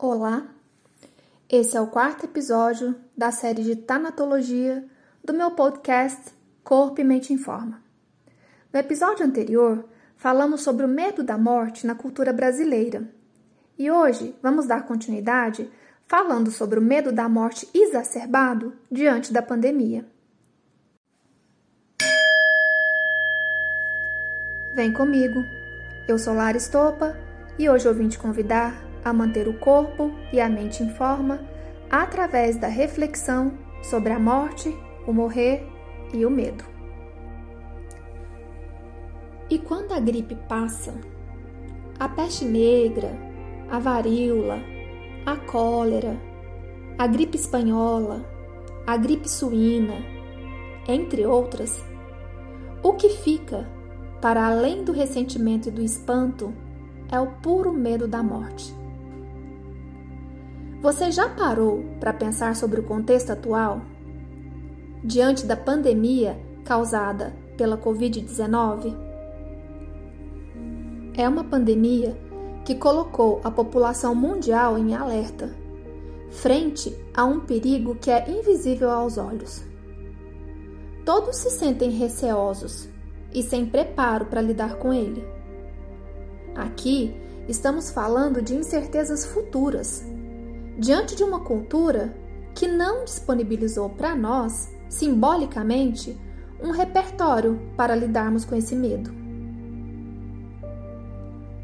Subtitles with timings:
[0.00, 0.46] Olá,
[1.50, 4.84] esse é o quarto episódio da série de Tanatologia
[5.24, 6.32] do meu podcast
[6.62, 7.82] Corpo e Mente em Forma.
[8.72, 9.84] No episódio anterior,
[10.16, 13.12] falamos sobre o medo da morte na cultura brasileira
[13.76, 15.68] e hoje vamos dar continuidade
[16.06, 20.06] falando sobre o medo da morte exacerbado diante da pandemia.
[24.76, 25.40] Vem comigo,
[26.06, 27.16] eu sou Lara Estopa
[27.58, 31.40] e hoje eu vim te convidar a manter o corpo e a mente em forma
[31.90, 34.76] através da reflexão sobre a morte,
[35.06, 35.66] o morrer
[36.12, 36.64] e o medo.
[39.50, 40.94] E quando a gripe passa,
[41.98, 43.16] a peste negra,
[43.70, 44.60] a varíola,
[45.24, 46.16] a cólera,
[46.98, 48.24] a gripe espanhola,
[48.86, 49.94] a gripe suína,
[50.86, 51.82] entre outras,
[52.82, 53.68] o que fica,
[54.20, 56.52] para além do ressentimento e do espanto,
[57.10, 58.77] é o puro medo da morte.
[60.80, 63.82] Você já parou para pensar sobre o contexto atual?
[65.02, 68.96] Diante da pandemia causada pela Covid-19?
[71.16, 72.16] É uma pandemia
[72.64, 75.52] que colocou a população mundial em alerta,
[76.30, 79.64] frente a um perigo que é invisível aos olhos.
[81.04, 82.88] Todos se sentem receosos
[83.34, 85.26] e sem preparo para lidar com ele.
[86.54, 87.16] Aqui
[87.48, 90.04] estamos falando de incertezas futuras,
[90.78, 92.14] diante de uma cultura
[92.54, 96.16] que não disponibilizou para nós, simbolicamente,
[96.62, 99.10] um repertório para lidarmos com esse medo.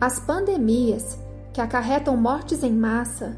[0.00, 1.18] As pandemias,
[1.52, 3.36] que acarretam mortes em massa,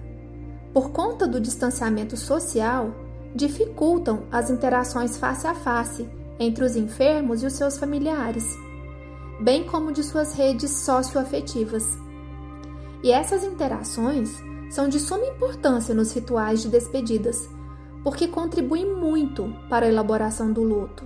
[0.75, 2.95] por conta do distanciamento social,
[3.35, 8.45] dificultam as interações face a face entre os enfermos e os seus familiares,
[9.41, 11.99] bem como de suas redes socioafetivas.
[13.03, 17.51] E essas interações são de suma importância nos rituais de despedidas,
[18.05, 21.05] porque contribuem muito para a elaboração do luto.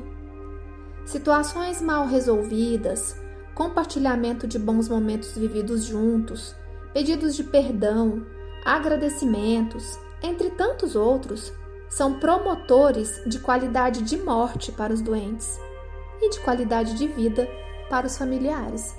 [1.07, 3.17] Situações mal resolvidas,
[3.55, 6.55] compartilhamento de bons momentos vividos juntos,
[6.93, 8.25] pedidos de perdão,
[8.65, 11.53] agradecimentos, entre tantos outros,
[11.89, 15.59] são promotores de qualidade de morte para os doentes
[16.21, 17.49] e de qualidade de vida
[17.89, 18.95] para os familiares.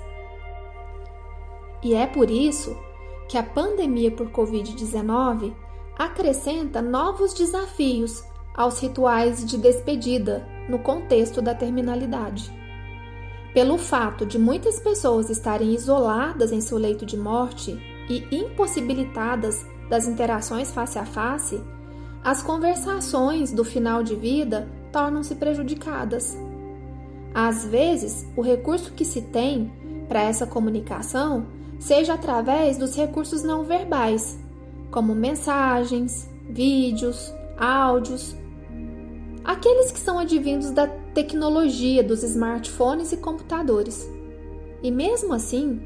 [1.82, 2.76] E é por isso
[3.28, 5.52] que a pandemia por Covid-19
[5.98, 8.22] acrescenta novos desafios
[8.54, 12.52] aos rituais de despedida no contexto da terminalidade.
[13.52, 17.72] Pelo fato de muitas pessoas estarem isoladas em seu leito de morte
[18.08, 21.60] e impossibilitadas das interações face a face,
[22.22, 26.36] as conversações do final de vida tornam-se prejudicadas.
[27.32, 29.72] Às vezes, o recurso que se tem
[30.08, 31.46] para essa comunicação
[31.78, 34.38] seja através dos recursos não verbais,
[34.90, 38.36] como mensagens, vídeos, áudios,
[39.44, 44.10] aqueles que são advindos da tecnologia dos smartphones e computadores.
[44.82, 45.80] E mesmo assim,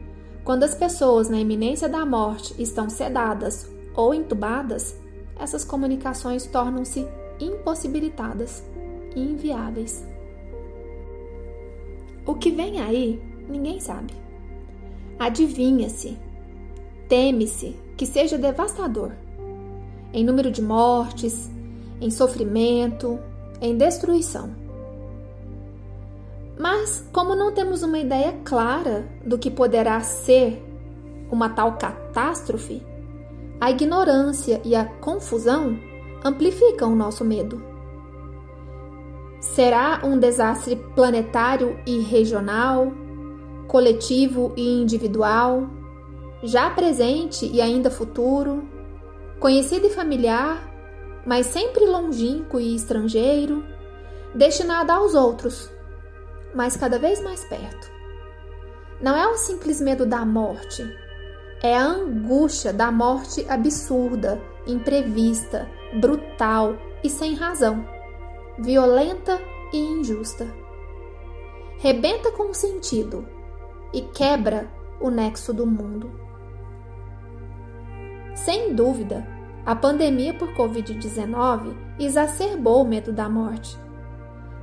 [0.45, 4.99] quando as pessoas na iminência da morte estão sedadas ou entubadas,
[5.39, 7.07] essas comunicações tornam-se
[7.39, 8.63] impossibilitadas
[9.15, 10.05] e inviáveis.
[12.27, 14.15] O que vem aí, ninguém sabe.
[15.21, 16.17] Adivinha-se,
[17.07, 19.13] teme-se que seja devastador
[20.15, 21.51] em número de mortes,
[22.01, 23.21] em sofrimento,
[23.61, 24.49] em destruição.
[26.59, 30.65] Mas, como não temos uma ideia clara do que poderá ser
[31.31, 32.83] uma tal catástrofe,
[33.61, 35.79] a ignorância e a confusão
[36.25, 37.63] amplificam o nosso medo.
[39.39, 42.91] Será um desastre planetário e regional,
[43.71, 45.71] coletivo e individual,
[46.43, 48.69] já presente e ainda futuro,
[49.39, 50.69] conhecido e familiar,
[51.25, 53.65] mas sempre longínquo e estrangeiro,
[54.35, 55.71] destinada aos outros,
[56.53, 57.89] mas cada vez mais perto.
[59.01, 60.85] Não é o simples medo da morte,
[61.63, 67.87] é a angústia da morte absurda, imprevista, brutal e sem razão,
[68.59, 69.41] violenta
[69.73, 70.45] e injusta.
[71.79, 73.39] Rebenta com o sentido
[73.93, 74.69] e quebra
[75.01, 76.11] o nexo do mundo.
[78.35, 79.27] Sem dúvida,
[79.65, 83.77] a pandemia por Covid-19 exacerbou o medo da morte.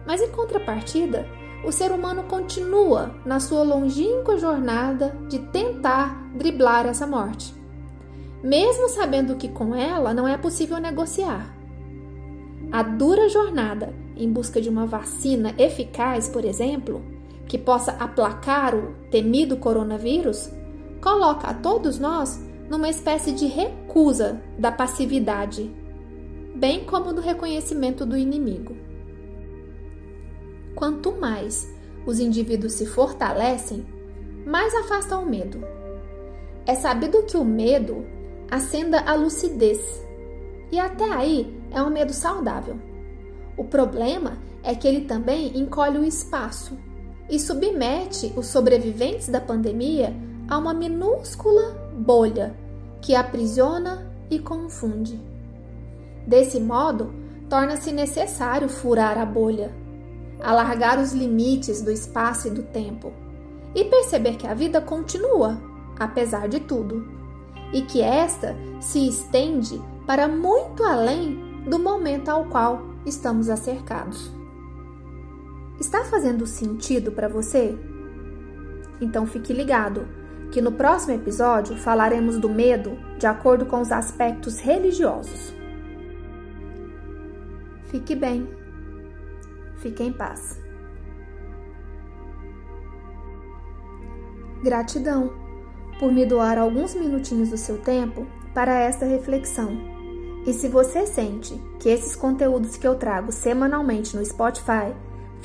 [0.06, 1.28] Mas em contrapartida,
[1.64, 7.54] o ser humano continua na sua longínqua jornada de tentar driblar essa morte,
[8.44, 11.56] mesmo sabendo que com ela não é possível negociar.
[12.72, 17.17] A dura jornada em busca de uma vacina eficaz, por exemplo,
[17.48, 20.52] que possa aplacar o temido coronavírus,
[21.02, 22.40] coloca a todos nós
[22.70, 25.74] numa espécie de recusa da passividade,
[26.56, 28.76] bem como do reconhecimento do inimigo.
[30.76, 31.74] Quanto mais
[32.06, 33.86] os indivíduos se fortalecem,
[34.46, 35.62] mais afastam o medo.
[36.66, 38.06] É sabido que o medo
[38.52, 39.80] acenda a lucidez,
[40.72, 42.78] e até aí é um medo saudável.
[43.58, 46.78] O problema é que ele também encolhe o espaço
[47.30, 50.16] e submete os sobreviventes da pandemia
[50.48, 52.56] a uma minúscula bolha
[53.02, 55.20] que aprisiona e confunde.
[56.26, 57.14] Desse modo,
[57.50, 59.72] torna-se necessário furar a bolha,
[60.42, 63.12] alargar os limites do espaço e do tempo
[63.74, 65.62] e perceber que a vida continua,
[66.00, 67.08] apesar de tudo,
[67.74, 74.37] e que esta se estende para muito além do momento ao qual estamos acercados.
[75.80, 77.78] Está fazendo sentido para você?
[79.00, 80.08] Então fique ligado,
[80.52, 85.54] que no próximo episódio falaremos do medo de acordo com os aspectos religiosos.
[87.86, 88.50] Fique bem.
[89.78, 90.60] Fique em paz.
[94.64, 95.32] Gratidão
[96.00, 99.78] por me doar alguns minutinhos do seu tempo para esta reflexão.
[100.46, 104.94] E se você sente que esses conteúdos que eu trago semanalmente no Spotify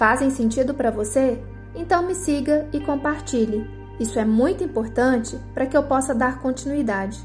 [0.02, 1.40] fazem sentido para você,
[1.76, 3.70] então me siga e compartilhe.
[4.00, 7.24] Isso é muito importante para que eu possa dar continuidade.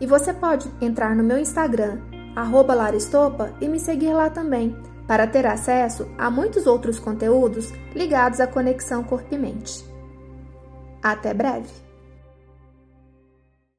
[0.00, 2.00] E você pode entrar no meu Instagram,
[2.74, 4.76] Laristopa, e me seguir lá também,
[5.06, 9.84] para ter acesso a muitos outros conteúdos ligados à conexão corpo e mente.
[11.00, 11.85] Até breve!